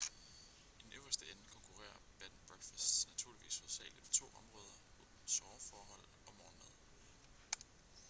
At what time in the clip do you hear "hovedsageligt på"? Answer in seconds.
3.59-4.09